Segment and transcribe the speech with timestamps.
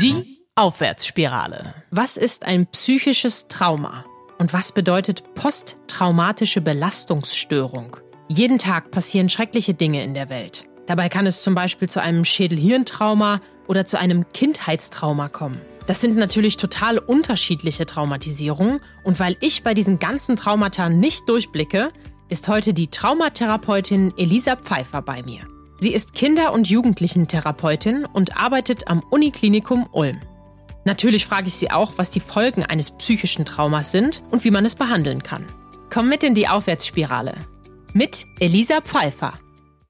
[0.00, 1.74] Die Aufwärtsspirale.
[1.90, 4.04] Was ist ein psychisches Trauma?
[4.36, 7.96] Und was bedeutet posttraumatische Belastungsstörung?
[8.28, 10.66] Jeden Tag passieren schreckliche Dinge in der Welt.
[10.86, 15.62] Dabei kann es zum Beispiel zu einem Schädelhirntrauma oder zu einem Kindheitstrauma kommen.
[15.86, 21.90] Das sind natürlich total unterschiedliche Traumatisierungen und weil ich bei diesen ganzen Traumata nicht durchblicke,
[22.28, 25.40] ist heute die Traumatherapeutin Elisa Pfeiffer bei mir.
[25.78, 30.18] Sie ist Kinder- und Jugendlichentherapeutin und arbeitet am Uniklinikum Ulm.
[30.86, 34.64] Natürlich frage ich sie auch, was die Folgen eines psychischen Traumas sind und wie man
[34.64, 35.44] es behandeln kann.
[35.92, 37.34] Komm mit in die Aufwärtsspirale.
[37.92, 39.38] Mit Elisa Pfeiffer.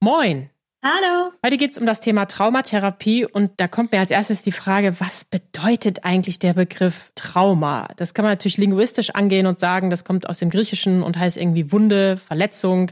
[0.00, 0.50] Moin!
[0.82, 1.32] Hallo!
[1.45, 4.96] Heute geht es um das Thema Traumatherapie und da kommt mir als erstes die Frage,
[4.98, 7.88] was bedeutet eigentlich der Begriff Trauma?
[7.96, 11.37] Das kann man natürlich linguistisch angehen und sagen, das kommt aus dem Griechischen und heißt
[11.37, 12.90] irgendwie Wunde, Verletzung.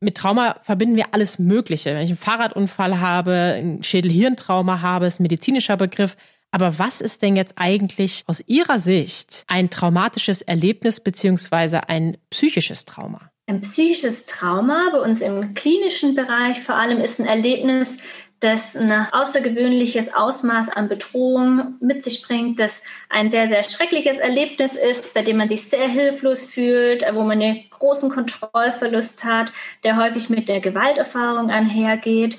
[0.00, 1.94] Mit Trauma verbinden wir alles Mögliche.
[1.94, 6.16] Wenn ich einen Fahrradunfall habe, ein Schädelhirntrauma habe, ist ein medizinischer Begriff.
[6.50, 12.84] Aber was ist denn jetzt eigentlich aus Ihrer Sicht ein traumatisches Erlebnis beziehungsweise ein psychisches
[12.84, 13.30] Trauma?
[13.46, 17.98] Ein psychisches Trauma bei uns im klinischen Bereich vor allem ist ein Erlebnis,
[18.40, 24.74] das ein außergewöhnliches Ausmaß an Bedrohung mit sich bringt, das ein sehr, sehr schreckliches Erlebnis
[24.74, 29.52] ist, bei dem man sich sehr hilflos fühlt, wo man einen großen Kontrollverlust hat,
[29.84, 32.38] der häufig mit der Gewalterfahrung einhergeht.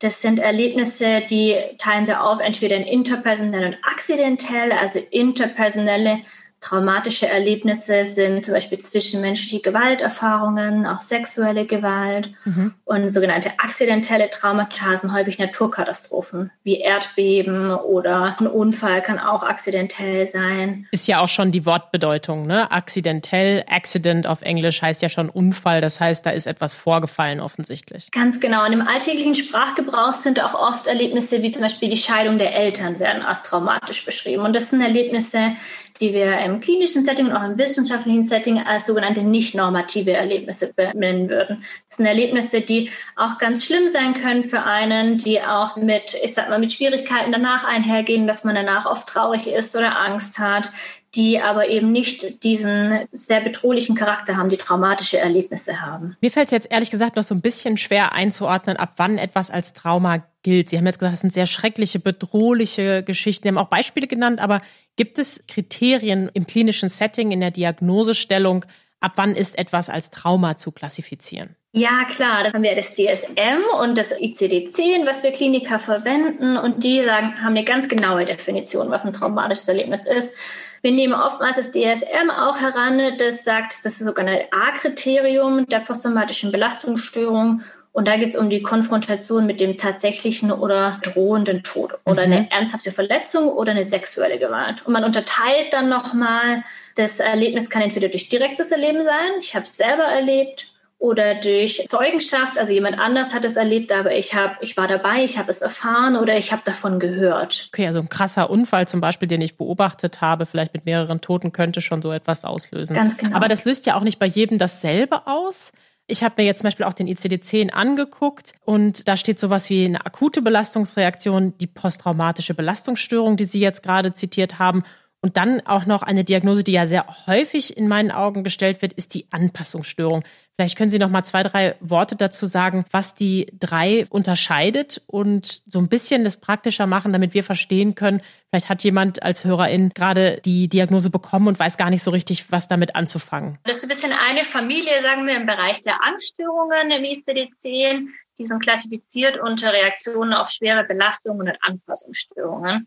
[0.00, 6.20] Das sind Erlebnisse, die teilen wir auf, entweder in interpersonell und akzidentell, also interpersonelle
[6.60, 12.74] Traumatische Erlebnisse sind zum Beispiel zwischenmenschliche Gewalterfahrungen, auch sexuelle Gewalt mhm.
[12.84, 20.26] und sogenannte akzidentelle Traumata sind häufig Naturkatastrophen wie Erdbeben oder ein Unfall kann auch akzidentell
[20.26, 20.86] sein.
[20.90, 22.70] Ist ja auch schon die Wortbedeutung, ne?
[22.70, 28.10] Akzidentell, Accident auf Englisch heißt ja schon Unfall, das heißt, da ist etwas vorgefallen offensichtlich.
[28.10, 28.64] Ganz genau.
[28.66, 32.98] Und im alltäglichen Sprachgebrauch sind auch oft Erlebnisse wie zum Beispiel die Scheidung der Eltern
[32.98, 34.42] werden als traumatisch beschrieben.
[34.42, 35.52] Und das sind Erlebnisse,
[36.00, 40.72] die wir im klinischen Setting und auch im wissenschaftlichen Setting als sogenannte nicht normative Erlebnisse
[40.74, 41.64] benennen würden.
[41.88, 46.34] Das sind Erlebnisse, die auch ganz schlimm sein können für einen, die auch mit, ich
[46.34, 50.70] sag mal, mit Schwierigkeiten danach einhergehen, dass man danach oft traurig ist oder Angst hat,
[51.14, 56.16] die aber eben nicht diesen sehr bedrohlichen Charakter haben, die traumatische Erlebnisse haben.
[56.20, 59.50] Mir fällt es jetzt ehrlich gesagt noch so ein bisschen schwer einzuordnen, ab wann etwas
[59.50, 60.68] als Trauma gilt.
[60.68, 63.44] Sie haben jetzt gesagt, das sind sehr schreckliche, bedrohliche Geschichten.
[63.44, 64.60] Sie haben auch Beispiele genannt, aber
[64.98, 68.66] gibt es Kriterien im klinischen Setting, in der Diagnosestellung,
[69.00, 71.56] ab wann ist etwas als Trauma zu klassifizieren?
[71.72, 72.42] Ja, klar.
[72.42, 76.56] Da haben wir das DSM und das ICD-10, was wir Kliniker verwenden.
[76.56, 80.34] Und die sagen, haben eine ganz genaue Definition, was ein traumatisches Erlebnis ist.
[80.82, 85.80] Wir nehmen oftmals das DSM auch heran, das sagt, das ist sogar ein A-Kriterium der
[85.80, 87.62] posttraumatischen Belastungsstörung.
[87.92, 92.32] Und da geht es um die Konfrontation mit dem tatsächlichen oder drohenden Tod oder mhm.
[92.32, 94.86] eine ernsthafte Verletzung oder eine sexuelle Gewalt.
[94.86, 96.62] Und man unterteilt dann nochmal,
[96.96, 100.68] das Erlebnis kann entweder durch direktes Erleben sein, ich habe es selber erlebt,
[101.00, 105.22] oder durch Zeugenschaft, also jemand anders hat es erlebt, aber ich habe, ich war dabei,
[105.22, 107.68] ich habe es erfahren oder ich habe davon gehört.
[107.72, 111.52] Okay, also ein krasser Unfall zum Beispiel, den ich beobachtet habe, vielleicht mit mehreren Toten,
[111.52, 112.94] könnte schon so etwas auslösen.
[112.94, 113.36] Ganz genau.
[113.36, 115.72] Aber das löst ja auch nicht bei jedem dasselbe aus.
[116.10, 119.84] Ich habe mir jetzt zum Beispiel auch den ICD-10 angeguckt und da steht sowas wie
[119.84, 124.84] eine akute Belastungsreaktion, die posttraumatische Belastungsstörung, die Sie jetzt gerade zitiert haben
[125.20, 128.92] und dann auch noch eine Diagnose, die ja sehr häufig in meinen Augen gestellt wird,
[128.92, 130.22] ist die Anpassungsstörung.
[130.56, 135.62] Vielleicht können Sie noch mal zwei, drei Worte dazu sagen, was die drei unterscheidet und
[135.66, 138.22] so ein bisschen das praktischer machen, damit wir verstehen können.
[138.50, 142.50] Vielleicht hat jemand als Hörerin gerade die Diagnose bekommen und weiß gar nicht so richtig,
[142.52, 143.58] was damit anzufangen.
[143.64, 148.08] Das ist ein bisschen eine Familie, sagen wir, im Bereich der Angststörungen im ICD-10.
[148.38, 152.86] Die sind klassifiziert unter Reaktionen auf schwere Belastungen und Anpassungsstörungen.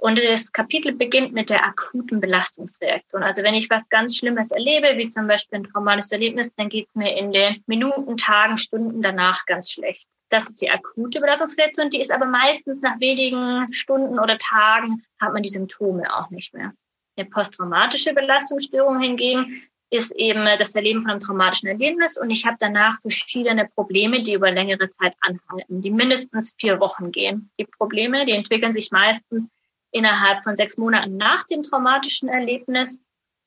[0.00, 3.24] Und das Kapitel beginnt mit der akuten Belastungsreaktion.
[3.24, 6.86] Also wenn ich was ganz Schlimmes erlebe, wie zum Beispiel ein traumatisches Erlebnis, dann geht
[6.86, 10.06] es mir in den Minuten, Tagen, Stunden danach ganz schlecht.
[10.28, 15.32] Das ist die akute Belastungsreaktion, die ist aber meistens nach wenigen Stunden oder Tagen hat
[15.32, 16.72] man die Symptome auch nicht mehr.
[17.16, 22.56] Eine posttraumatische Belastungsstörung hingegen ist eben das Erleben von einem traumatischen Erlebnis und ich habe
[22.60, 27.50] danach verschiedene Probleme, die über längere Zeit anhalten, die mindestens vier Wochen gehen.
[27.58, 29.48] Die Probleme, die entwickeln sich meistens
[29.90, 33.00] innerhalb von sechs Monaten nach dem traumatischen Erlebnis.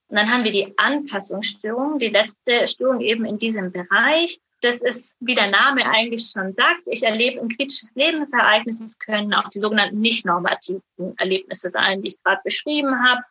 [0.08, 4.40] Und dann haben wir die Anpassungsstörung, die letzte Störung eben in diesem Bereich.
[4.62, 8.80] Das ist, wie der Name eigentlich schon sagt, ich erlebe ein kritisches Lebensereignis.
[8.80, 10.82] Es können auch die sogenannten nicht normativen
[11.18, 13.22] Erlebnisse sein, die ich gerade beschrieben habe.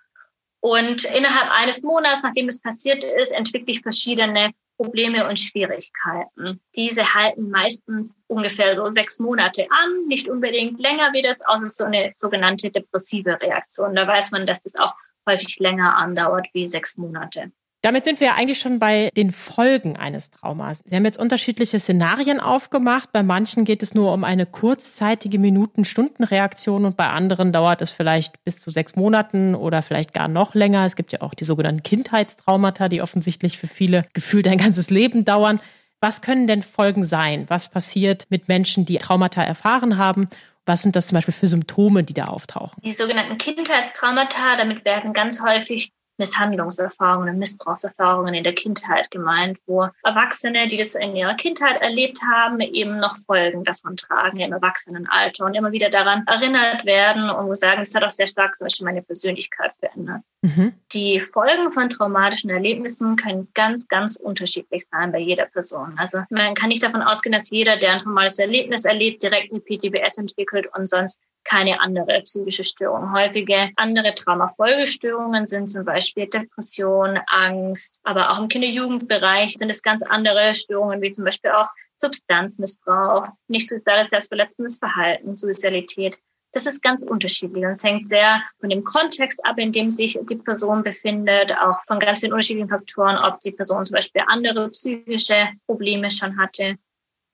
[0.61, 6.59] Und innerhalb eines Monats, nachdem es passiert ist, entwickle ich verschiedene Probleme und Schwierigkeiten.
[6.75, 11.85] Diese halten meistens ungefähr so sechs Monate an, nicht unbedingt länger wie das, außer so
[11.85, 13.95] eine sogenannte depressive Reaktion.
[13.95, 14.95] Da weiß man, dass das auch
[15.29, 17.53] häufig länger andauert wie sechs Monate.
[17.83, 20.83] Damit sind wir eigentlich schon bei den Folgen eines Traumas.
[20.85, 23.11] Sie haben jetzt unterschiedliche Szenarien aufgemacht.
[23.11, 28.45] Bei manchen geht es nur um eine kurzzeitige Minuten-Stunden-Reaktion und bei anderen dauert es vielleicht
[28.45, 30.85] bis zu sechs Monaten oder vielleicht gar noch länger.
[30.85, 35.25] Es gibt ja auch die sogenannten Kindheitstraumata, die offensichtlich für viele gefühlt ein ganzes Leben
[35.25, 35.59] dauern.
[36.03, 37.47] Was können denn Folgen sein?
[37.49, 40.29] Was passiert mit Menschen, die Traumata erfahren haben?
[40.67, 42.83] Was sind das zum Beispiel für Symptome, die da auftauchen?
[42.85, 50.69] Die sogenannten Kindheitstraumata, damit werden ganz häufig Misshandlungserfahrungen, Missbrauchserfahrungen in der Kindheit gemeint, wo Erwachsene,
[50.69, 55.55] die das in ihrer Kindheit erlebt haben, eben noch Folgen davon tragen im Erwachsenenalter und
[55.55, 59.03] immer wieder daran erinnert werden und sagen, es hat auch sehr stark zum Beispiel meine
[59.03, 60.23] Persönlichkeit verändert.
[60.43, 60.73] Mhm.
[60.93, 65.95] Die Folgen von traumatischen Erlebnissen können ganz, ganz unterschiedlich sein bei jeder Person.
[65.99, 69.61] Also man kann nicht davon ausgehen, dass jeder, der ein traumatisches Erlebnis erlebt, direkt eine
[69.61, 73.13] PTBS entwickelt und sonst keine andere psychische Störung.
[73.13, 80.03] Häufige andere Traumafolgestörungen sind zum Beispiel Depression, Angst, aber auch im Kinder-Jugendbereich sind es ganz
[80.03, 86.17] andere Störungen, wie zum Beispiel auch Substanzmissbrauch, nicht suizidales verletzendes Verhalten, Suizidalität.
[86.53, 87.65] Das ist ganz unterschiedlich.
[87.65, 91.81] Und es hängt sehr von dem Kontext ab, in dem sich die Person befindet, auch
[91.87, 96.77] von ganz vielen unterschiedlichen Faktoren, ob die Person zum Beispiel andere psychische Probleme schon hatte.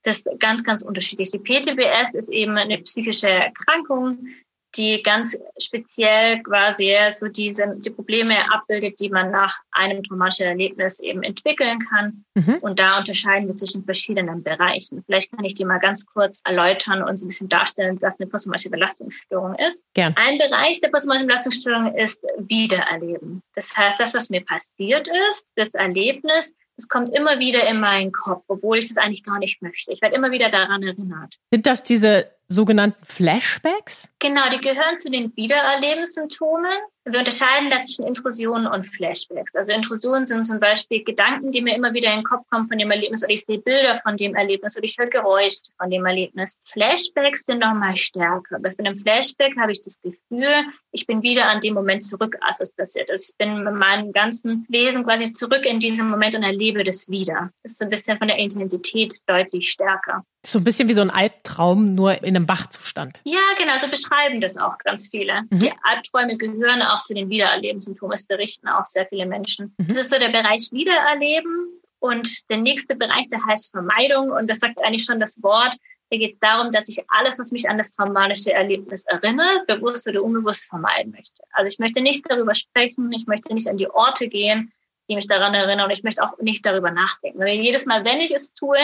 [0.03, 1.31] Das ist ganz, ganz unterschiedlich.
[1.31, 4.29] Die PTBS ist eben eine psychische Erkrankung,
[4.77, 11.01] die ganz speziell quasi so diese die Probleme abbildet, die man nach einem traumatischen Erlebnis
[11.01, 12.25] eben entwickeln kann.
[12.35, 12.59] Mhm.
[12.61, 15.03] Und da unterscheiden wir zwischen verschiedenen Bereichen.
[15.07, 18.29] Vielleicht kann ich die mal ganz kurz erläutern und so ein bisschen darstellen, was eine
[18.29, 19.85] posttraumatische Belastungsstörung ist.
[19.95, 20.15] Gern.
[20.17, 23.43] Ein Bereich der posttraumatischen Belastungsstörung ist Wiedererleben.
[23.55, 28.13] Das heißt, das, was mir passiert ist, das Erlebnis, es kommt immer wieder in meinen
[28.13, 29.93] Kopf, obwohl ich es eigentlich gar nicht möchte.
[29.93, 31.37] Ich werde immer wieder daran erinnert.
[31.51, 34.09] Sind das diese sogenannten Flashbacks?
[34.19, 36.73] Genau, die gehören zu den Wiedererlebenssymptomen.
[37.09, 39.55] Wir unterscheiden da zwischen Intrusionen und Flashbacks.
[39.55, 42.79] Also Intrusionen sind zum Beispiel Gedanken, die mir immer wieder in den Kopf kommen von
[42.79, 46.05] dem Erlebnis oder ich sehe Bilder von dem Erlebnis oder ich höre Geräusche von dem
[46.05, 46.59] Erlebnis.
[46.65, 48.59] Flashbacks sind noch mal stärker.
[48.59, 52.61] Bei einem Flashback habe ich das Gefühl, ich bin wieder an dem Moment zurück, als
[52.61, 53.31] es passiert ist.
[53.31, 57.51] Ich bin mit meinem ganzen Wesen quasi zurück in diesem Moment und erlebe das wieder.
[57.63, 60.25] Das ist ein bisschen von der Intensität deutlich stärker.
[60.47, 63.21] So ein bisschen wie so ein Albtraum, nur in einem Wachzustand.
[63.25, 65.43] Ja, genau, so beschreiben das auch ganz viele.
[65.51, 65.59] Mhm.
[65.59, 68.15] Die Albträume gehören auch zu den Wiedererlebenssymptomen.
[68.15, 69.75] Es berichten auch sehr viele Menschen.
[69.79, 69.89] Mhm.
[69.89, 71.81] Das ist so der Bereich Wiedererleben.
[71.99, 74.31] Und der nächste Bereich, der heißt Vermeidung.
[74.31, 75.77] Und das sagt eigentlich schon das Wort.
[76.11, 80.07] Da geht es darum, dass ich alles, was mich an das traumatische Erlebnis erinnert, bewusst
[80.07, 81.43] oder unbewusst vermeiden möchte.
[81.51, 84.73] Also ich möchte nicht darüber sprechen, ich möchte nicht an die Orte gehen,
[85.09, 87.41] die mich daran erinnern und ich möchte auch nicht darüber nachdenken.
[87.41, 88.79] Weil jedes Mal, wenn ich es tue,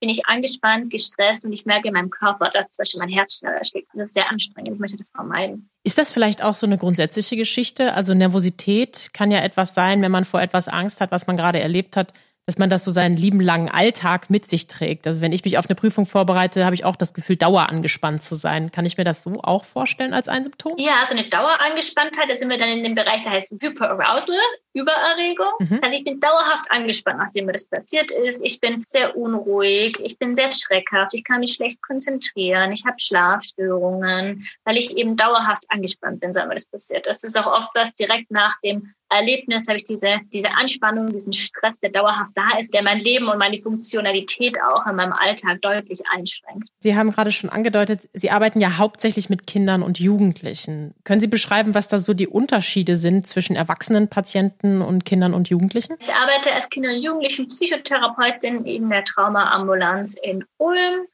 [0.00, 3.38] bin ich angespannt, gestresst und ich merke in meinem Körper, dass zum Beispiel mein Herz
[3.38, 3.88] schneller schlägt.
[3.94, 4.74] Das ist sehr anstrengend.
[4.74, 5.70] Ich möchte das vermeiden.
[5.84, 7.94] Ist das vielleicht auch so eine grundsätzliche Geschichte?
[7.94, 11.60] Also Nervosität kann ja etwas sein, wenn man vor etwas Angst hat, was man gerade
[11.60, 12.12] erlebt hat,
[12.46, 15.06] dass man das so seinen lieben langen Alltag mit sich trägt.
[15.06, 18.36] Also wenn ich mich auf eine Prüfung vorbereite, habe ich auch das Gefühl, dauerangespannt zu
[18.36, 18.70] sein.
[18.70, 20.74] Kann ich mir das so auch vorstellen als ein Symptom?
[20.78, 24.36] Ja, also eine Dauerangespanntheit, da sind wir dann in dem Bereich, der heißt Hyperarousal,
[24.76, 25.52] Übererregung.
[25.58, 25.80] Mhm.
[25.82, 28.42] Heißt, ich bin dauerhaft angespannt, nachdem mir das passiert ist.
[28.44, 32.98] Ich bin sehr unruhig, ich bin sehr schreckhaft, ich kann mich schlecht konzentrieren, ich habe
[32.98, 37.06] Schlafstörungen, weil ich eben dauerhaft angespannt bin, seit mir das passiert.
[37.06, 41.32] Das ist auch oft was direkt nach dem Erlebnis habe ich diese, diese Anspannung, diesen
[41.32, 45.62] Stress, der dauerhaft da ist, der mein Leben und meine Funktionalität auch in meinem Alltag
[45.62, 46.68] deutlich einschränkt.
[46.80, 50.94] Sie haben gerade schon angedeutet, Sie arbeiten ja hauptsächlich mit Kindern und Jugendlichen.
[51.04, 55.48] Können Sie beschreiben, was da so die Unterschiede sind zwischen erwachsenen Patienten und Kindern und
[55.48, 55.96] Jugendlichen?
[56.00, 61.06] Ich arbeite als Kinder- und Jugendlichen-Psychotherapeutin in der Traumaambulanz in Ulm.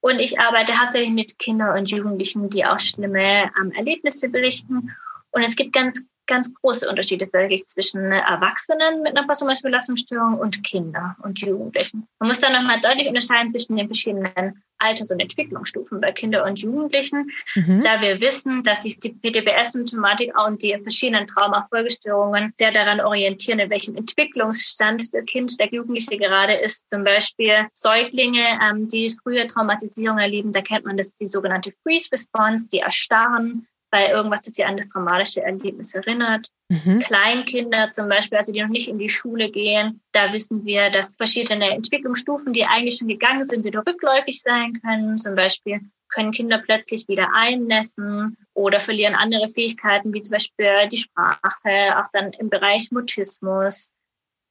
[0.00, 4.90] Und ich arbeite hauptsächlich mit Kindern und Jugendlichen, die auch schlimme ähm, Erlebnisse berichten.
[5.30, 10.62] Und es gibt ganz ganz große Unterschiede wirklich zwischen Erwachsenen mit einer posttraumatischen Belastungsstörung und
[10.64, 12.06] Kinder und Jugendlichen.
[12.18, 16.60] Man muss da nochmal deutlich unterscheiden zwischen den verschiedenen Alters- und Entwicklungsstufen bei Kindern und
[16.60, 17.82] Jugendlichen, mhm.
[17.82, 23.70] da wir wissen, dass sich die PTBS-Symptomatik und die verschiedenen Traumafolgestörungen sehr daran orientieren, in
[23.70, 26.88] welchem Entwicklungsstand das Kind, der Jugendliche gerade ist.
[26.88, 32.10] Zum Beispiel Säuglinge, ähm, die frühe Traumatisierung erleben, da kennt man das, die sogenannte Freeze
[32.12, 36.50] Response, die erstarren, bei irgendwas, das sie an das traumatische Erlebnis erinnert.
[36.68, 36.98] Mhm.
[36.98, 41.14] Kleinkinder zum Beispiel, also die noch nicht in die Schule gehen, da wissen wir, dass
[41.14, 45.16] verschiedene Entwicklungsstufen, die eigentlich schon gegangen sind, wieder rückläufig sein können.
[45.16, 50.96] Zum Beispiel können Kinder plötzlich wieder einnässen oder verlieren andere Fähigkeiten, wie zum Beispiel die
[50.96, 53.94] Sprache, auch dann im Bereich Mutismus.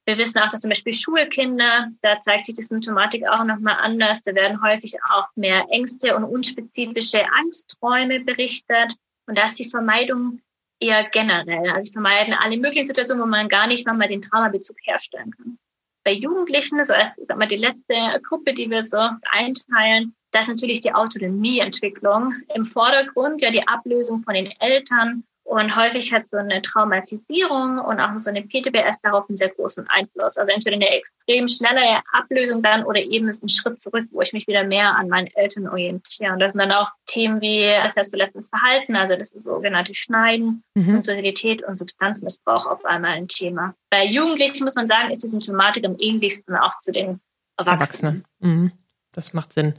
[0.06, 4.22] Wir wissen auch, dass zum Beispiel Schulkinder, da zeigt sich die Symptomatik auch nochmal anders.
[4.22, 8.94] Da werden häufig auch mehr Ängste und unspezifische Angstträume berichtet.
[9.26, 10.40] Und da ist die Vermeidung
[10.80, 11.70] eher generell.
[11.70, 15.58] Also vermeiden alle möglichen Situationen, wo man gar nicht mal den Traumabezug herstellen kann.
[16.04, 18.98] Bei Jugendlichen, so als sag mal, die letzte Gruppe, die wir so
[19.30, 25.76] einteilen, da ist natürlich die Autonomieentwicklung im Vordergrund, ja die Ablösung von den Eltern und
[25.76, 30.38] häufig hat so eine Traumatisierung und auch so eine PTBS darauf einen sehr großen Einfluss.
[30.38, 34.32] Also entweder eine extrem schnelle Ablösung dann oder eben ist ein Schritt zurück, wo ich
[34.32, 36.32] mich wieder mehr an meinen Eltern orientiere.
[36.32, 40.96] Und das sind dann auch Themen wie selbstverletzendes Verhalten, also das ist sogenannte Schneiden mhm.
[40.96, 43.74] und Sozialität und Substanzmissbrauch auf einmal ein Thema.
[43.90, 47.20] Bei Jugendlichen muss man sagen, ist die Symptomatik am ähnlichsten auch zu den
[47.58, 48.24] Erwachsenen.
[48.40, 48.62] Erwachsene.
[48.62, 48.72] Mhm.
[49.12, 49.74] Das macht Sinn.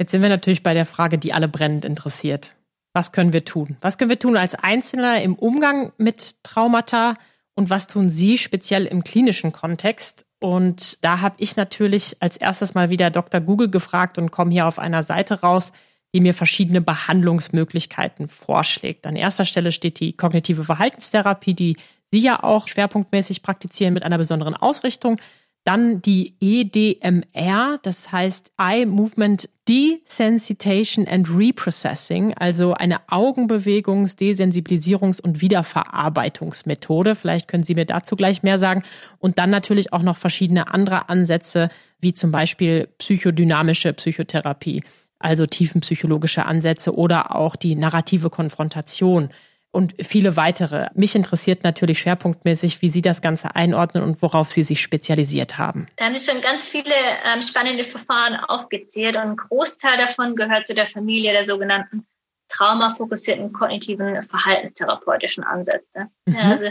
[0.00, 2.54] Jetzt sind wir natürlich bei der Frage, die alle brennend interessiert.
[2.94, 3.76] Was können wir tun?
[3.80, 7.16] Was können wir tun als Einzelner im Umgang mit Traumata
[7.54, 10.24] und was tun Sie speziell im klinischen Kontext?
[10.38, 13.40] Und da habe ich natürlich als erstes mal wieder Dr.
[13.40, 15.72] Google gefragt und komme hier auf einer Seite raus,
[16.14, 19.06] die mir verschiedene Behandlungsmöglichkeiten vorschlägt.
[19.06, 21.76] An erster Stelle steht die kognitive Verhaltenstherapie, die
[22.12, 25.18] Sie ja auch schwerpunktmäßig praktizieren mit einer besonderen Ausrichtung.
[25.64, 35.40] Dann die EDMR, das heißt Eye Movement Desensitation and Reprocessing, also eine Augenbewegungs-, Desensibilisierungs- und
[35.40, 37.14] Wiederverarbeitungsmethode.
[37.14, 38.82] Vielleicht können Sie mir dazu gleich mehr sagen.
[39.18, 44.84] Und dann natürlich auch noch verschiedene andere Ansätze, wie zum Beispiel psychodynamische Psychotherapie,
[45.18, 49.30] also tiefenpsychologische Ansätze oder auch die narrative Konfrontation
[49.74, 50.88] und viele weitere.
[50.94, 55.88] Mich interessiert natürlich schwerpunktmäßig, wie Sie das Ganze einordnen und worauf Sie sich spezialisiert haben.
[55.96, 60.66] Da haben Sie schon ganz viele ähm, spannende Verfahren aufgezählt und ein Großteil davon gehört
[60.66, 62.06] zu der Familie der sogenannten
[62.48, 66.06] traumafokussierten kognitiven verhaltenstherapeutischen Ansätze.
[66.26, 66.34] Mhm.
[66.34, 66.68] Ja, also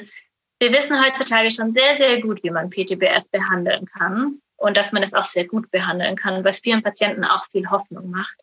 [0.59, 5.01] wir wissen heutzutage schon sehr, sehr gut, wie man PTBS behandeln kann und dass man
[5.01, 8.37] das auch sehr gut behandeln kann, was vielen Patienten auch viel Hoffnung macht.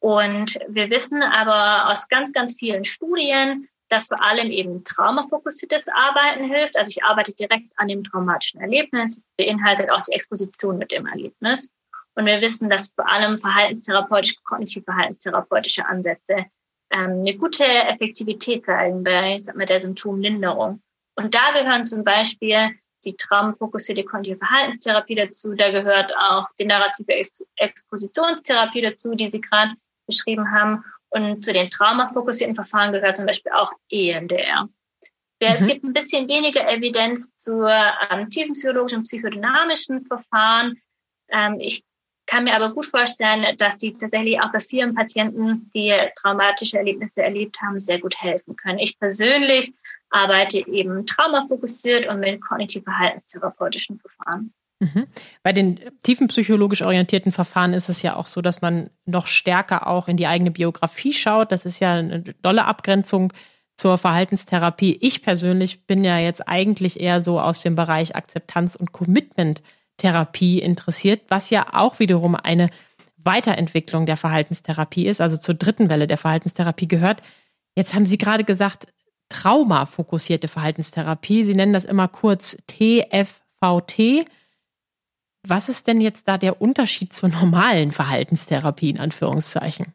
[0.00, 6.44] Und wir wissen aber aus ganz, ganz vielen Studien, dass vor allem eben traumafokussiertes Arbeiten
[6.44, 6.76] hilft.
[6.76, 11.72] Also ich arbeite direkt an dem traumatischen Erlebnis, beinhaltet auch die Exposition mit dem Erlebnis.
[12.14, 16.46] Und wir wissen, dass vor allem verhaltenstherapeutische, kognitiv-verhaltenstherapeutische Ansätze
[16.90, 20.82] ähm, eine gute Effektivität zeigen bei sag mal, der Symptomlinderung.
[21.16, 25.54] Und da gehören zum Beispiel die traumafokussierte kognitive Verhaltenstherapie dazu.
[25.54, 27.24] Da gehört auch die narrative
[27.56, 29.72] Expositionstherapie dazu, die Sie gerade
[30.08, 30.84] beschrieben haben.
[31.10, 34.64] Und zu den traumafokussierten Verfahren gehört zum Beispiel auch EMDR.
[34.64, 34.70] Mhm.
[35.38, 37.64] Es gibt ein bisschen weniger Evidenz zu
[38.10, 40.80] ähm, tiefenpsychologischen und psychodynamischen Verfahren.
[41.30, 41.84] Ähm, ich
[42.26, 47.22] kann mir aber gut vorstellen, dass die tatsächlich auch bei vielen Patienten, die traumatische Erlebnisse
[47.22, 48.78] erlebt haben, sehr gut helfen können.
[48.78, 49.72] Ich persönlich
[50.10, 54.52] arbeite eben traumafokussiert und mit kognitiv-verhaltenstherapeutischen Verfahren.
[54.80, 55.06] Mhm.
[55.42, 60.06] Bei den tiefenpsychologisch orientierten Verfahren ist es ja auch so, dass man noch stärker auch
[60.06, 61.50] in die eigene Biografie schaut.
[61.50, 63.32] Das ist ja eine dolle Abgrenzung
[63.74, 64.98] zur Verhaltenstherapie.
[65.00, 71.22] Ich persönlich bin ja jetzt eigentlich eher so aus dem Bereich Akzeptanz und Commitment-Therapie interessiert,
[71.28, 72.70] was ja auch wiederum eine
[73.16, 77.22] Weiterentwicklung der Verhaltenstherapie ist, also zur dritten Welle der Verhaltenstherapie gehört.
[77.76, 78.86] Jetzt haben Sie gerade gesagt,
[79.28, 81.44] traumafokussierte Verhaltenstherapie.
[81.44, 84.24] Sie nennen das immer kurz TFVT.
[85.46, 89.94] Was ist denn jetzt da der Unterschied zur normalen Verhaltenstherapie in Anführungszeichen?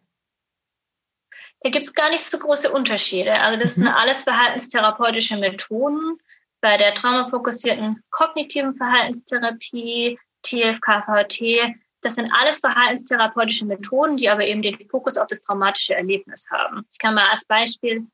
[1.61, 3.39] Da gibt es gar nicht so große Unterschiede.
[3.39, 3.85] Also das mhm.
[3.85, 6.17] sind alles verhaltenstherapeutische Methoden.
[6.61, 14.77] Bei der traumafokussierten kognitiven Verhaltenstherapie, TFKVT, das sind alles verhaltenstherapeutische Methoden, die aber eben den
[14.89, 16.85] Fokus auf das traumatische Erlebnis haben.
[16.91, 18.07] Ich kann mal als Beispiel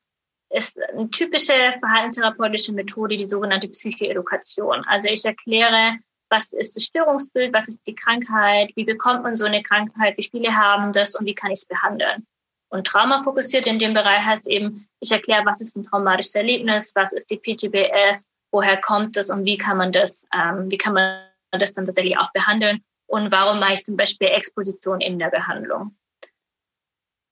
[0.52, 4.84] ist eine typische verhaltenstherapeutische Methode die sogenannte Psychoedukation.
[4.86, 5.98] Also ich erkläre
[6.30, 10.28] was ist das Störungsbild, was ist die Krankheit, wie bekommt man so eine Krankheit, wie
[10.30, 12.26] viele haben das und wie kann ich es behandeln.
[12.72, 17.12] Und traumafokussiert in dem Bereich heißt eben, ich erkläre, was ist ein traumatisches Erlebnis, was
[17.12, 21.20] ist die PTBS, woher kommt das und wie kann man das, ähm, wie kann man
[21.50, 25.96] das dann tatsächlich auch behandeln und warum mache ich zum Beispiel Exposition in der Behandlung.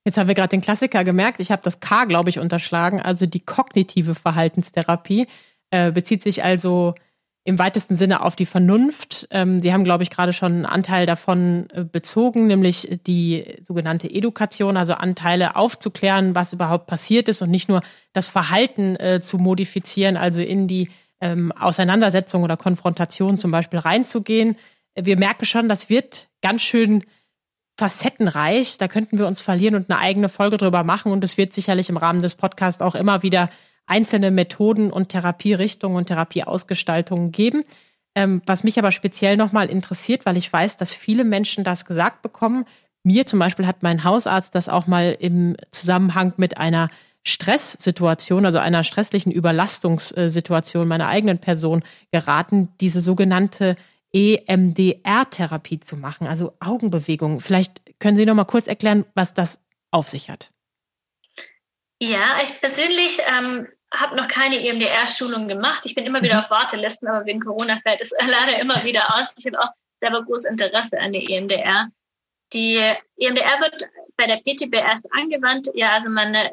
[0.05, 1.39] Jetzt haben wir gerade den Klassiker gemerkt.
[1.39, 3.01] Ich habe das K, glaube ich, unterschlagen.
[3.01, 5.27] Also die kognitive Verhaltenstherapie
[5.71, 6.95] äh, bezieht sich also
[7.49, 9.27] im weitesten Sinne auf die Vernunft.
[9.31, 14.11] Ähm, Sie haben, glaube ich, gerade schon einen Anteil davon äh, bezogen, nämlich die sogenannte
[14.11, 17.81] Education, also Anteile aufzuklären, was überhaupt passiert ist und nicht nur
[18.13, 20.91] das Verhalten äh, zu modifizieren, also in die
[21.23, 24.57] ähm, Auseinandersetzung oder Konfrontation zum Beispiel reinzugehen.
[24.95, 27.03] Wir merken schon, das wird ganz schön
[27.79, 28.77] facettenreich.
[28.77, 31.13] Da könnten wir uns verlieren und eine eigene Folge drüber machen.
[31.13, 33.49] Und es wird sicherlich im Rahmen des Podcasts auch immer wieder
[33.89, 37.65] einzelne Methoden und Therapierichtungen und Therapieausgestaltungen geben.
[38.15, 42.23] Ähm, was mich aber speziell nochmal interessiert, weil ich weiß, dass viele Menschen das gesagt
[42.23, 42.65] bekommen.
[43.05, 46.89] Mir zum Beispiel hat mein Hausarzt das auch mal im Zusammenhang mit einer
[47.25, 53.77] Stresssituation, also einer stresslichen Überlastungssituation meiner eigenen Person geraten, diese sogenannte
[54.13, 57.41] EMDR-Therapie zu machen, also Augenbewegungen.
[57.41, 59.59] Vielleicht können Sie noch mal kurz erklären, was das
[59.91, 60.51] auf sich hat.
[62.01, 65.83] Ja, ich persönlich ähm, habe noch keine EMDR-Schulung gemacht.
[65.85, 66.41] Ich bin immer wieder mhm.
[66.41, 69.35] auf Wartelisten, aber wegen Corona fällt es leider immer wieder aus.
[69.37, 71.89] Ich habe auch selber großes Interesse an der EMDR.
[72.53, 72.77] Die
[73.17, 75.71] EMDR wird bei der PTBS angewandt.
[75.75, 76.51] Ja, also man äh,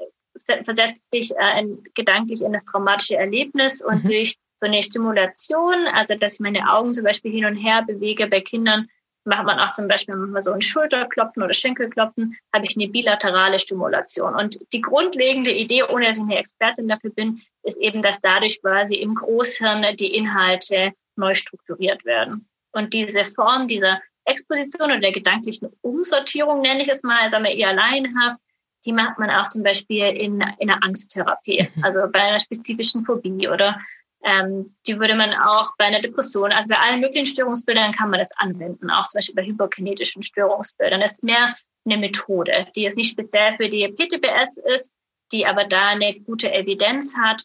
[0.63, 4.10] versetzt sich äh, in, gedanklich in das traumatische Erlebnis und mhm.
[4.10, 8.27] durch so eine Stimulation, also dass ich meine Augen zum Beispiel hin und her bewege
[8.27, 8.88] bei Kindern,
[9.25, 13.60] macht man auch zum Beispiel mal so ein Schulterklopfen oder Schenkelklopfen, habe ich eine bilaterale
[13.60, 14.36] Stimulation.
[14.36, 18.62] Und die grundlegende Idee, ohne dass ich eine Expertin dafür bin, ist eben, dass dadurch
[18.62, 22.48] quasi im Großhirn die Inhalte neu strukturiert werden.
[22.72, 27.51] Und diese Form dieser Exposition oder der gedanklichen Umsortierung, nenne ich es mal, sagen wir
[27.55, 28.39] eher laienhaft,
[28.86, 31.84] die macht man auch zum Beispiel in, in einer Angsttherapie, mhm.
[31.84, 33.79] also bei einer spezifischen Phobie oder
[34.25, 38.20] ähm, die würde man auch bei einer Depression, also bei allen möglichen Störungsbildern kann man
[38.20, 41.00] das anwenden, auch zum Beispiel bei hyperkinetischen Störungsbildern.
[41.00, 41.55] Das ist mehr
[41.86, 44.91] eine Methode, die jetzt nicht speziell für die PTBS ist,
[45.32, 47.44] die aber da eine gute Evidenz hat.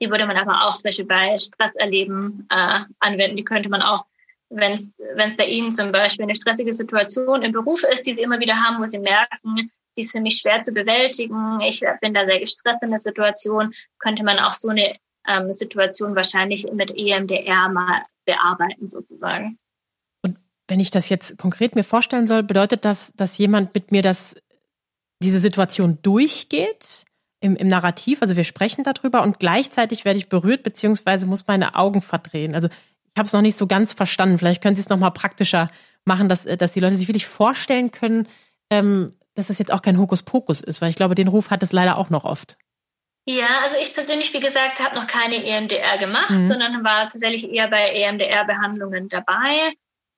[0.00, 3.36] Die würde man aber auch zum Beispiel bei Stresserleben äh, anwenden.
[3.36, 4.06] Die könnte man auch,
[4.48, 4.96] wenn es
[5.36, 8.82] bei Ihnen zum Beispiel eine stressige Situation im Beruf ist, die Sie immer wieder haben,
[8.82, 12.82] wo Sie merken, die ist für mich schwer zu bewältigen, ich bin da sehr gestresst
[12.82, 14.96] in der Situation, könnte man auch so eine
[15.26, 19.58] ähm, Situation wahrscheinlich mit EMDR mal bearbeiten sozusagen.
[20.22, 20.38] Und
[20.68, 24.36] wenn ich das jetzt konkret mir vorstellen soll, bedeutet das, dass jemand mit mir das,
[25.22, 27.04] diese Situation durchgeht?
[27.40, 31.74] Im, im Narrativ, also wir sprechen darüber und gleichzeitig werde ich berührt, beziehungsweise muss meine
[31.74, 32.54] Augen verdrehen.
[32.54, 34.38] Also ich habe es noch nicht so ganz verstanden.
[34.38, 35.68] Vielleicht können Sie es noch mal praktischer
[36.04, 38.28] machen, dass, dass die Leute sich wirklich vorstellen können,
[38.70, 41.72] ähm, dass das jetzt auch kein Hokuspokus ist, weil ich glaube, den Ruf hat es
[41.72, 42.56] leider auch noch oft.
[43.24, 46.48] Ja, also ich persönlich, wie gesagt, habe noch keine EMDR gemacht, mhm.
[46.48, 49.72] sondern war tatsächlich eher bei EMDR-Behandlungen dabei.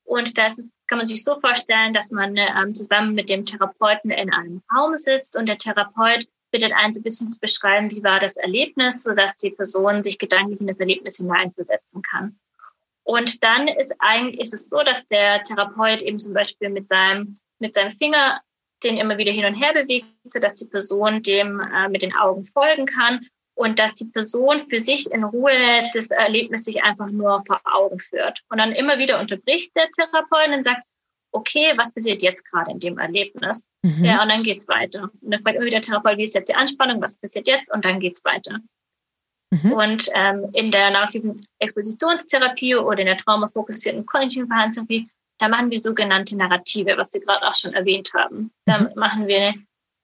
[0.04, 4.10] Und das ist, kann man sich so vorstellen, dass man ähm, zusammen mit dem Therapeuten
[4.10, 8.04] in einem Raum sitzt und der Therapeut bittet einen so ein bisschen zu beschreiben, wie
[8.04, 12.38] war das Erlebnis, sodass die Person sich gedanklich in das Erlebnis hineinversetzen kann.
[13.02, 17.34] Und dann ist eigentlich ist es so, dass der Therapeut eben zum Beispiel mit seinem,
[17.58, 18.40] mit seinem Finger
[18.84, 22.44] den immer wieder hin und her bewegt, sodass die Person dem äh, mit den Augen
[22.44, 25.52] folgen kann und dass die Person für sich in Ruhe
[25.92, 28.42] das Erlebnis sich einfach nur vor Augen führt.
[28.48, 30.82] Und dann immer wieder unterbricht der Therapeut und sagt,
[31.32, 33.68] okay, was passiert jetzt gerade in dem Erlebnis?
[33.82, 34.04] Mhm.
[34.04, 35.10] Ja, und dann geht's weiter.
[35.20, 37.72] Und dann fragt immer wieder der Therapeut, wie ist jetzt die Anspannung, was passiert jetzt?
[37.72, 38.60] Und dann geht's weiter.
[39.50, 39.72] Mhm.
[39.72, 45.78] Und ähm, in der narrativen Expositionstherapie oder in der traumafokussierten kognitiven Verhaltenstherapie da machen wir
[45.78, 48.52] sogenannte Narrative, was Sie gerade auch schon erwähnt haben.
[48.66, 48.90] Da mhm.
[48.94, 49.54] machen wir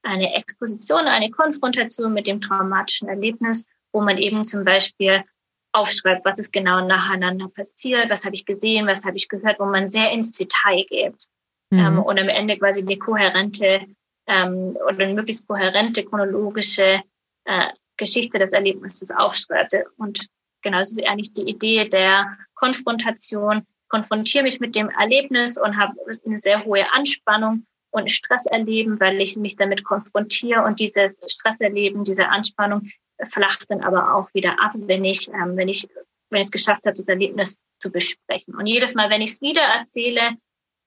[0.02, 5.24] eine Exposition, eine Konfrontation mit dem traumatischen Erlebnis, wo man eben zum Beispiel
[5.72, 9.66] aufschreibt, was ist genau nacheinander passiert, was habe ich gesehen, was habe ich gehört, wo
[9.66, 11.28] man sehr ins Detail geht
[11.70, 11.78] mhm.
[11.78, 13.86] ähm, und am Ende quasi eine kohärente
[14.26, 17.02] ähm, oder eine möglichst kohärente chronologische
[17.44, 17.66] äh,
[17.96, 19.76] Geschichte des Erlebnisses aufschreibt.
[19.96, 20.26] Und
[20.62, 25.94] genau, das ist eigentlich die Idee der Konfrontation konfrontiere mich mit dem Erlebnis und habe
[26.24, 32.04] eine sehr hohe Anspannung und Stress erleben, weil ich mich damit konfrontiere und dieses Stresserleben,
[32.04, 32.88] diese Anspannung
[33.22, 35.86] flacht dann aber auch wieder ab, wenn ich, ähm, wenn ich,
[36.30, 38.54] wenn ich es geschafft habe, das Erlebnis zu besprechen.
[38.54, 40.36] Und jedes Mal, wenn ich es wieder erzähle,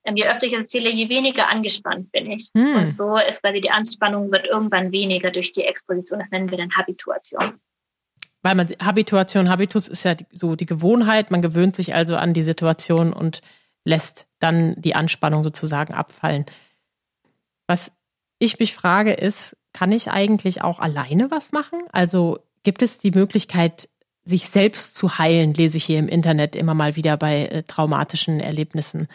[0.05, 2.49] ähm, je öfter ich erzähle, je weniger angespannt bin ich.
[2.55, 2.77] Hm.
[2.77, 6.19] Und so ist quasi die Anspannung wird irgendwann weniger durch die Exposition.
[6.19, 7.59] Das nennen wir dann Habituation
[8.43, 12.43] weil man Habituation, Habitus ist ja so die Gewohnheit, man gewöhnt sich also an die
[12.43, 13.41] Situation und
[13.85, 16.45] lässt dann die Anspannung sozusagen abfallen.
[17.67, 17.91] Was
[18.39, 21.79] ich mich frage ist, kann ich eigentlich auch alleine was machen?
[21.91, 23.89] Also gibt es die Möglichkeit,
[24.25, 28.39] sich selbst zu heilen, lese ich hier im Internet immer mal wieder bei äh, traumatischen
[28.39, 29.07] Erlebnissen.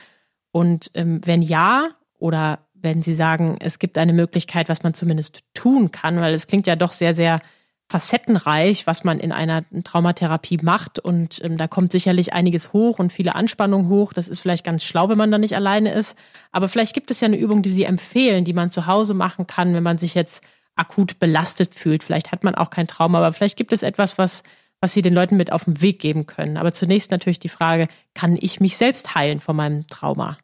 [0.51, 1.89] Und ähm, wenn ja,
[2.19, 6.47] oder wenn Sie sagen, es gibt eine Möglichkeit, was man zumindest tun kann, weil es
[6.47, 7.41] klingt ja doch sehr, sehr
[7.89, 10.99] facettenreich, was man in einer Traumatherapie macht.
[10.99, 14.13] Und ähm, da kommt sicherlich einiges hoch und viele Anspannungen hoch.
[14.13, 16.17] Das ist vielleicht ganz schlau, wenn man da nicht alleine ist.
[16.53, 19.47] Aber vielleicht gibt es ja eine Übung, die Sie empfehlen, die man zu Hause machen
[19.47, 20.43] kann, wenn man sich jetzt
[20.77, 22.05] akut belastet fühlt.
[22.05, 24.43] Vielleicht hat man auch kein Trauma, aber vielleicht gibt es etwas, was,
[24.81, 26.59] was Sie den Leuten mit auf den Weg geben können.
[26.59, 30.37] Aber zunächst natürlich die Frage, kann ich mich selbst heilen von meinem Trauma?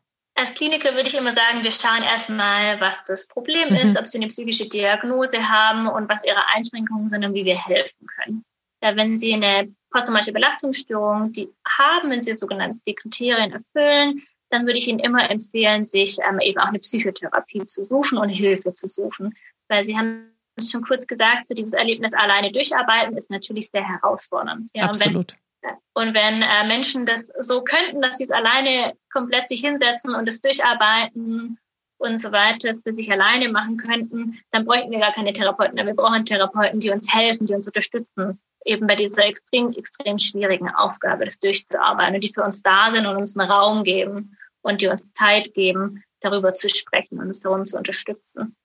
[0.44, 3.76] Als Kliniker würde ich immer sagen, wir schauen erstmal, was das Problem mhm.
[3.76, 7.57] ist, ob sie eine psychische Diagnose haben und was ihre Einschränkungen sind und wie wir
[7.57, 8.44] helfen können.
[8.83, 14.66] Ja, wenn sie eine posttraumatische Belastungsstörung die haben, wenn sie sogenannte die Kriterien erfüllen, dann
[14.66, 18.74] würde ich Ihnen immer empfehlen, sich ähm, eben auch eine Psychotherapie zu suchen und Hilfe
[18.74, 19.35] zu suchen.
[19.68, 23.88] Weil Sie haben es schon kurz gesagt, so dieses Erlebnis alleine durcharbeiten ist natürlich sehr
[23.88, 24.70] herausfordernd.
[24.74, 25.35] Ja, Absolut.
[25.94, 30.29] Und wenn äh, Menschen das so könnten, dass sie es alleine komplett sich hinsetzen und
[30.29, 31.59] es durcharbeiten
[31.98, 35.77] und so weiter, es für sich alleine machen könnten, dann bräuchten wir gar keine Therapeuten.
[35.77, 40.68] Wir brauchen Therapeuten, die uns helfen, die uns unterstützen, eben bei dieser extrem, extrem schwierigen
[40.68, 44.81] Aufgabe, das durchzuarbeiten und die für uns da sind und uns einen Raum geben und
[44.81, 48.57] die uns Zeit geben, darüber zu sprechen und uns darum zu unterstützen.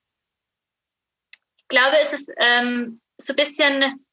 [1.58, 4.04] Ich glaube, es ist ähm, so ein bisschen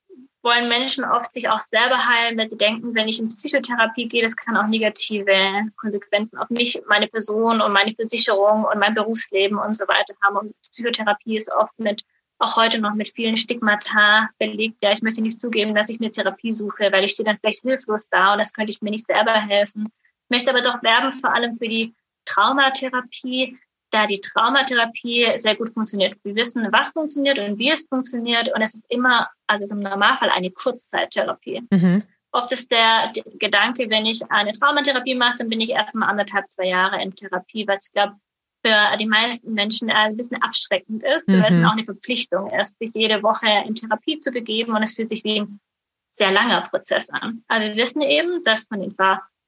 [0.47, 4.23] wollen Menschen oft sich auch selber heilen, weil sie denken, wenn ich in Psychotherapie gehe,
[4.23, 5.33] das kann auch negative
[5.75, 10.37] Konsequenzen auf mich, meine Person und meine Versicherung und mein Berufsleben und so weiter haben.
[10.37, 12.05] Und Psychotherapie ist oft mit,
[12.39, 14.81] auch heute noch mit vielen Stigmata belegt.
[14.81, 17.63] Ja, ich möchte nicht zugeben, dass ich eine Therapie suche, weil ich stehe dann vielleicht
[17.63, 19.91] hilflos da und das könnte ich mir nicht selber helfen.
[20.23, 23.57] Ich möchte aber doch werben, vor allem für die Traumatherapie,
[23.91, 26.17] da die Traumatherapie sehr gut funktioniert.
[26.23, 28.53] Wir wissen, was funktioniert und wie es funktioniert.
[28.53, 31.63] Und es ist immer, also es ist im Normalfall eine Kurzzeittherapie.
[31.71, 32.03] Mhm.
[32.31, 36.67] Oft ist der Gedanke, wenn ich eine Traumatherapie mache, dann bin ich erstmal anderthalb, zwei
[36.67, 38.15] Jahre in Therapie, was ich glaube,
[38.65, 41.41] für die meisten Menschen ein bisschen abschreckend ist, mhm.
[41.41, 44.95] weil es auch eine Verpflichtung ist, sich jede Woche in Therapie zu begeben und es
[44.95, 45.59] fühlt sich wie ein
[46.11, 47.43] sehr langer Prozess an.
[47.47, 48.95] Aber wir wissen eben, dass von den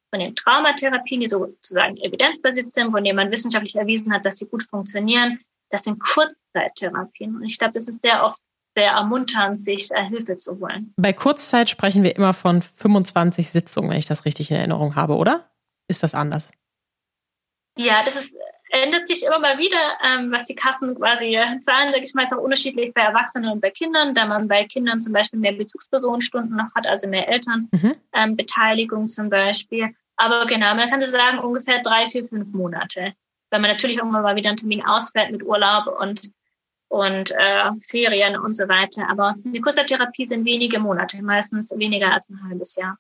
[0.10, 4.48] von den Traumatherapien, die sozusagen evidenzbasiert sind, von denen man wissenschaftlich erwiesen hat, dass sie
[4.48, 7.36] gut funktionieren, das sind Kurzzeittherapien.
[7.36, 8.41] Und ich glaube, das ist sehr oft
[8.76, 10.93] sehr ermunternd, sich äh, Hilfe zu holen.
[10.98, 15.15] Bei Kurzzeit sprechen wir immer von 25 Sitzungen, wenn ich das richtig in Erinnerung habe,
[15.15, 15.50] oder?
[15.88, 16.50] Ist das anders?
[17.78, 18.36] Ja, das ist,
[18.84, 22.34] ändert sich immer mal wieder, ähm, was die Kassen quasi zahlen, sage ich mal, ist
[22.34, 26.56] auch unterschiedlich bei Erwachsenen und bei Kindern, da man bei Kindern zum Beispiel mehr Bezugspersonenstunden
[26.56, 29.06] noch hat, also mehr Elternbeteiligung mhm.
[29.06, 29.89] ähm, zum Beispiel.
[30.18, 33.13] Aber genau, man kann so sagen, ungefähr drei, vier, fünf Monate.
[33.50, 36.30] Weil man natürlich irgendwann mal wieder einen Termin ausfällt mit Urlaub und,
[36.89, 39.10] und äh, Ferien und so weiter.
[39.10, 42.98] Aber die Kurzeittherapie sind wenige Monate, meistens weniger als ein halbes Jahr.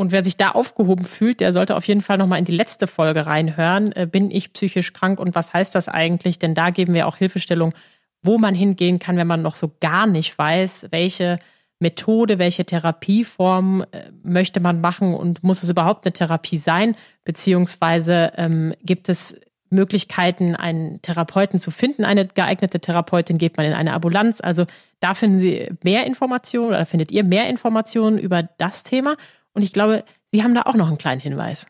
[0.00, 2.86] Und wer sich da aufgehoben fühlt, der sollte auf jeden Fall nochmal in die letzte
[2.86, 3.92] Folge reinhören.
[3.92, 6.38] Äh, bin ich psychisch krank und was heißt das eigentlich?
[6.38, 7.74] Denn da geben wir auch Hilfestellung,
[8.22, 11.38] wo man hingehen kann, wenn man noch so gar nicht weiß, welche
[11.80, 16.96] Methode, welche Therapieform äh, möchte man machen und muss es überhaupt eine Therapie sein?
[17.24, 19.36] Beziehungsweise ähm, gibt es
[19.68, 24.40] Möglichkeiten, einen Therapeuten zu finden, eine geeignete Therapeutin, geht man in eine Ambulanz.
[24.40, 24.64] Also
[25.00, 29.16] da finden Sie mehr Informationen oder findet ihr mehr Informationen über das Thema.
[29.52, 31.66] Und ich glaube, Sie haben da auch noch einen kleinen Hinweis.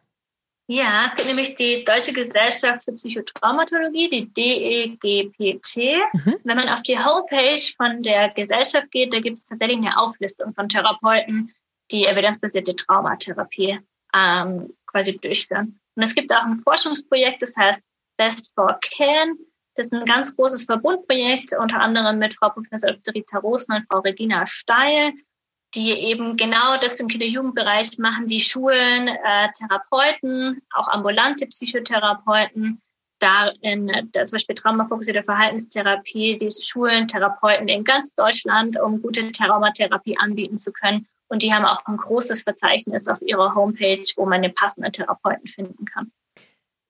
[0.73, 5.77] Ja, es gibt nämlich die Deutsche Gesellschaft für Psychotraumatologie, die DEGPT.
[6.13, 6.37] Mhm.
[6.45, 10.55] Wenn man auf die Homepage von der Gesellschaft geht, da gibt es tatsächlich eine Auflistung
[10.55, 11.53] von Therapeuten,
[11.91, 13.81] die evidenzbasierte Traumatherapie
[14.15, 15.81] ähm, quasi durchführen.
[15.97, 17.81] Und es gibt auch ein Forschungsprojekt, das heißt
[18.17, 19.37] Best for Can.
[19.75, 23.15] Das ist ein ganz großes Verbundprojekt, unter anderem mit Frau Professor Dr.
[23.15, 25.15] Rita Rosen und Frau Regina Steil
[25.75, 32.81] die eben genau das im Kinder-Jugendbereich machen, die Schulen, äh, Therapeuten, auch ambulante Psychotherapeuten,
[33.21, 39.31] da in da zum Beispiel traumafokussierte Verhaltenstherapie, die Schulen, Therapeuten in ganz Deutschland, um gute
[39.31, 41.07] Traumatherapie anbieten zu können.
[41.29, 45.47] Und die haben auch ein großes Verzeichnis auf ihrer Homepage, wo man den passenden Therapeuten
[45.47, 46.11] finden kann.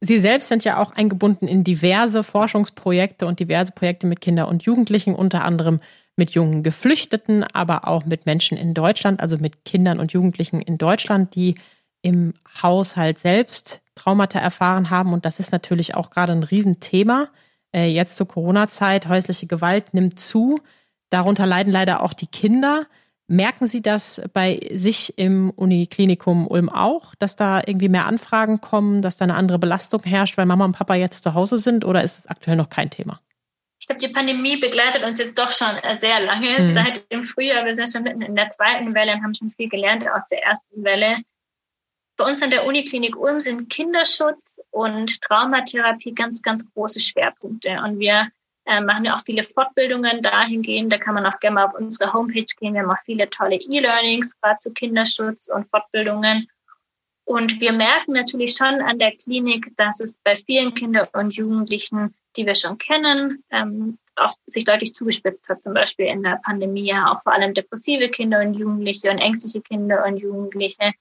[0.01, 4.63] Sie selbst sind ja auch eingebunden in diverse Forschungsprojekte und diverse Projekte mit Kindern und
[4.63, 5.81] Jugendlichen, unter anderem
[6.21, 10.77] mit jungen Geflüchteten, aber auch mit Menschen in Deutschland, also mit Kindern und Jugendlichen in
[10.77, 11.55] Deutschland, die
[12.03, 15.15] im Haushalt selbst Traumata erfahren haben.
[15.15, 17.29] Und das ist natürlich auch gerade ein Riesenthema.
[17.73, 20.61] Äh, jetzt zur Corona-Zeit, häusliche Gewalt nimmt zu.
[21.09, 22.87] Darunter leiden leider auch die Kinder.
[23.27, 29.01] Merken Sie das bei sich im Uniklinikum Ulm auch, dass da irgendwie mehr Anfragen kommen,
[29.01, 32.05] dass da eine andere Belastung herrscht, weil Mama und Papa jetzt zu Hause sind oder
[32.05, 33.21] ist es aktuell noch kein Thema?
[33.91, 36.61] Glaube, die Pandemie begleitet uns jetzt doch schon äh, sehr lange.
[36.61, 36.71] Mhm.
[36.71, 39.69] Seit dem Frühjahr, wir sind schon mitten in der zweiten Welle und haben schon viel
[39.69, 41.19] gelernt aus der ersten Welle.
[42.17, 47.81] Bei uns an der Uniklinik Ulm sind Kinderschutz und Traumatherapie ganz, ganz große Schwerpunkte.
[47.83, 48.29] Und wir
[48.67, 50.93] äh, machen ja auch viele Fortbildungen dahingehend.
[50.93, 52.75] Da kann man auch gerne mal auf unsere Homepage gehen.
[52.75, 56.47] Wir haben auch viele tolle E-Learnings, gerade zu Kinderschutz und Fortbildungen.
[57.31, 62.15] Und wir merken natürlich schon an der Klinik, dass es bei vielen Kindern und Jugendlichen
[62.37, 66.95] die wir schon kennen, ähm, auch sich deutlich zugespitzt hat, zum Beispiel in der Pandemie,
[66.95, 70.93] auch vor allem depressive Kinder und Jugendliche und ängstliche Kinder und Jugendliche.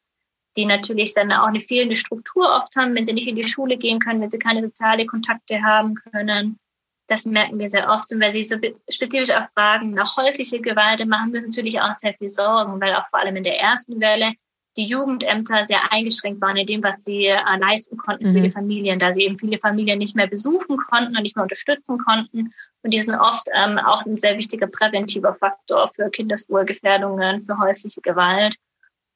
[0.57, 3.77] die natürlich dann auch eine fehlende Struktur oft haben, wenn sie nicht in die Schule
[3.77, 6.57] gehen können, wenn sie keine soziale Kontakte haben können.
[7.05, 8.11] Das merken wir sehr oft.
[8.11, 8.55] Und wenn Sie so
[8.89, 12.95] spezifisch auch fragen nach häuslicher Gewalt, machen wir uns natürlich auch sehr viel Sorgen, weil
[12.95, 14.33] auch vor allem in der ersten Welle
[14.77, 18.33] die Jugendämter sehr eingeschränkt waren in dem, was sie äh, leisten konnten mhm.
[18.33, 21.43] für die Familien, da sie eben viele Familien nicht mehr besuchen konnten und nicht mehr
[21.43, 22.53] unterstützen konnten.
[22.81, 28.01] Und die sind oft ähm, auch ein sehr wichtiger präventiver Faktor für Kindeswohlgefährdungen, für häusliche
[28.01, 28.55] Gewalt.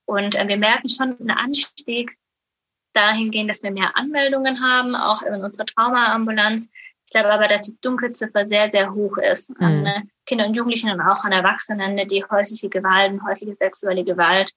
[0.06, 2.18] Und äh, wir merken schon einen Anstieg
[2.94, 6.70] dahingehend, dass wir mehr Anmeldungen haben, auch in unserer Traumaambulanz.
[7.06, 9.66] Ich glaube aber, dass die Dunkelziffer sehr, sehr hoch ist mhm.
[9.66, 14.04] an äh, Kindern und Jugendlichen und auch an Erwachsenen, die häusliche Gewalt und häusliche sexuelle
[14.04, 14.54] Gewalt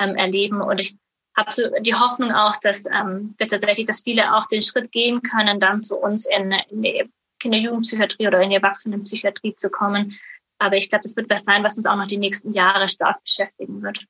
[0.00, 0.60] ähm, erleben.
[0.60, 0.96] Und ich
[1.36, 5.22] habe so die Hoffnung auch, dass ähm, wir tatsächlich, dass viele auch den Schritt gehen
[5.22, 7.04] können, dann zu uns in, in die
[7.38, 10.18] Kinder-Jugendpsychiatrie oder in die Erwachsenenpsychiatrie zu kommen.
[10.58, 13.22] Aber ich glaube, das wird was sein, was uns auch noch die nächsten Jahre stark
[13.22, 14.04] beschäftigen wird.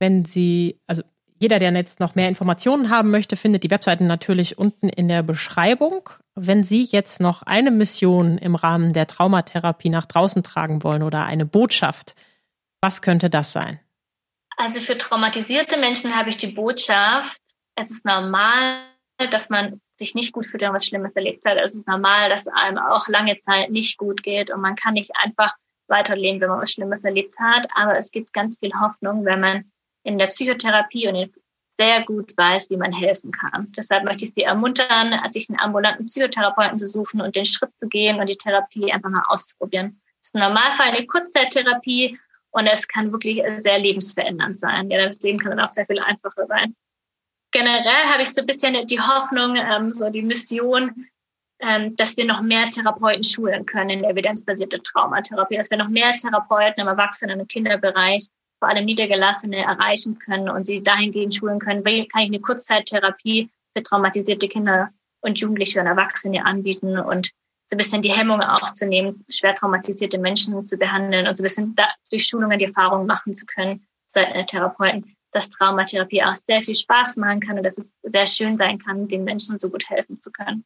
[0.00, 1.02] Wenn Sie, also
[1.40, 5.22] jeder, der jetzt noch mehr Informationen haben möchte, findet die Webseiten natürlich unten in der
[5.22, 6.10] Beschreibung.
[6.34, 11.24] Wenn Sie jetzt noch eine Mission im Rahmen der Traumatherapie nach draußen tragen wollen oder
[11.24, 12.16] eine Botschaft,
[12.80, 13.78] was könnte das sein?
[14.60, 17.40] Also für traumatisierte Menschen habe ich die Botschaft,
[17.76, 18.80] es ist normal,
[19.30, 21.58] dass man sich nicht gut fühlt, wenn man was Schlimmes erlebt hat.
[21.58, 25.12] Es ist normal, dass einem auch lange Zeit nicht gut geht und man kann nicht
[25.22, 25.54] einfach
[25.86, 27.68] weiterleben, wenn man was Schlimmes erlebt hat.
[27.74, 29.70] Aber es gibt ganz viel Hoffnung, wenn man
[30.02, 31.32] in der Psychotherapie und
[31.76, 33.70] sehr gut weiß, wie man helfen kann.
[33.76, 37.86] Deshalb möchte ich Sie ermuntern, sich einen ambulanten Psychotherapeuten zu suchen und den Schritt zu
[37.86, 40.00] gehen und die Therapie einfach mal auszuprobieren.
[40.18, 42.18] Das ist im Normalfall eine Kurzzeittherapie
[42.50, 44.90] und es kann wirklich sehr lebensverändernd sein.
[44.90, 46.74] Ja, das Leben kann dann auch sehr viel einfacher sein.
[47.50, 51.06] Generell habe ich so ein bisschen die Hoffnung, ähm, so die Mission,
[51.60, 55.88] ähm, dass wir noch mehr Therapeuten schulen können in der evidenzbasierten Traumatherapie, dass wir noch
[55.88, 61.58] mehr Therapeuten im Erwachsenen- und Kinderbereich vor allem Niedergelassene erreichen können und sie dahingehend schulen
[61.58, 67.30] können, wie kann ich eine Kurzzeittherapie für traumatisierte Kinder und Jugendliche und Erwachsene anbieten und
[67.68, 71.74] so ein bisschen die Hemmung auszunehmen, schwer traumatisierte Menschen zu behandeln und so ein bisschen
[71.74, 76.62] da, durch Schulungen die Erfahrung machen zu können, seit einer Therapeuten, dass Traumatherapie auch sehr
[76.62, 79.88] viel Spaß machen kann und dass es sehr schön sein kann, den Menschen so gut
[79.90, 80.64] helfen zu können.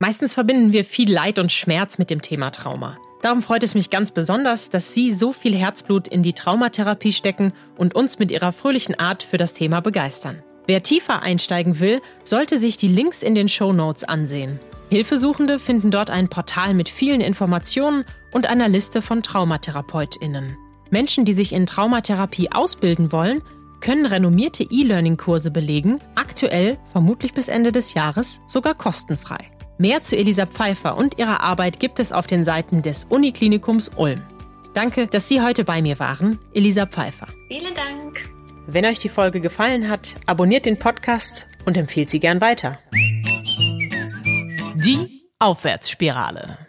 [0.00, 2.98] Meistens verbinden wir viel Leid und Schmerz mit dem Thema Trauma.
[3.22, 7.52] Darum freut es mich ganz besonders, dass Sie so viel Herzblut in die Traumatherapie stecken
[7.78, 10.42] und uns mit Ihrer fröhlichen Art für das Thema begeistern.
[10.66, 14.58] Wer tiefer einsteigen will, sollte sich die Links in den Show Notes ansehen.
[14.94, 20.56] Hilfesuchende finden dort ein Portal mit vielen Informationen und einer Liste von TraumatherapeutInnen.
[20.90, 23.42] Menschen, die sich in Traumatherapie ausbilden wollen,
[23.80, 29.38] können renommierte E-Learning-Kurse belegen, aktuell, vermutlich bis Ende des Jahres, sogar kostenfrei.
[29.78, 34.22] Mehr zu Elisa Pfeiffer und ihrer Arbeit gibt es auf den Seiten des Uniklinikums Ulm.
[34.74, 37.26] Danke, dass Sie heute bei mir waren, Elisa Pfeiffer.
[37.48, 38.30] Vielen Dank.
[38.68, 42.78] Wenn euch die Folge gefallen hat, abonniert den Podcast und empfiehlt sie gern weiter.
[44.84, 46.63] Die Aufwärtsspirale.